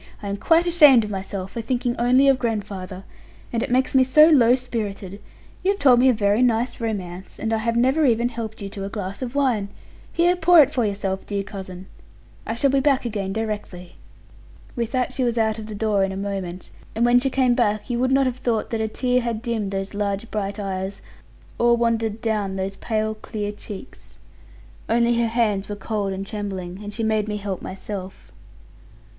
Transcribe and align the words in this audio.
I 0.23 0.29
am 0.29 0.37
quite 0.37 0.65
ashamed 0.65 1.03
of 1.03 1.11
myself 1.11 1.51
for 1.51 1.61
thinking 1.61 1.95
only 1.99 2.27
of 2.27 2.39
grandfather: 2.39 3.03
and 3.53 3.61
it 3.61 3.69
makes 3.69 3.93
me 3.93 4.03
so 4.03 4.29
low 4.29 4.55
spirited. 4.55 5.21
You 5.61 5.73
have 5.73 5.79
told 5.79 5.99
me 5.99 6.09
a 6.09 6.11
very 6.13 6.41
nice 6.41 6.81
romance, 6.81 7.37
and 7.37 7.53
I 7.53 7.57
have 7.59 7.77
never 7.77 8.03
even 8.03 8.29
helped 8.29 8.63
you 8.63 8.69
to 8.69 8.83
a 8.83 8.89
glass 8.89 9.21
of 9.21 9.35
wine. 9.35 9.69
Here, 10.11 10.35
pour 10.35 10.59
it 10.59 10.71
for 10.71 10.87
yourself, 10.87 11.27
dear 11.27 11.43
cousin; 11.43 11.85
I 12.47 12.55
shall 12.55 12.71
be 12.71 12.79
back 12.79 13.05
again 13.05 13.31
directly.' 13.31 13.93
With 14.75 14.91
that 14.93 15.13
she 15.13 15.23
was 15.23 15.37
out 15.37 15.59
of 15.59 15.67
the 15.67 15.75
door 15.75 16.03
in 16.03 16.11
a 16.11 16.17
moment; 16.17 16.71
and 16.95 17.05
when 17.05 17.19
she 17.19 17.29
came 17.29 17.53
back, 17.53 17.87
you 17.87 17.99
would 17.99 18.11
not 18.11 18.25
have 18.25 18.37
thought 18.37 18.71
that 18.71 18.81
a 18.81 18.87
tear 18.87 19.21
had 19.21 19.43
dimmed 19.43 19.69
those 19.69 19.93
large 19.93 20.31
bright 20.31 20.57
eyes, 20.57 21.01
or 21.59 21.77
wandered 21.77 22.21
down 22.23 22.55
those 22.55 22.75
pale 22.77 23.13
clear 23.13 23.51
cheeks. 23.51 24.17
Only 24.89 25.19
her 25.19 25.27
hands 25.27 25.69
were 25.69 25.75
cold 25.75 26.11
and 26.11 26.25
trembling: 26.25 26.79
and 26.81 26.91
she 26.91 27.03
made 27.03 27.27
me 27.27 27.37
help 27.37 27.61
myself. 27.61 28.31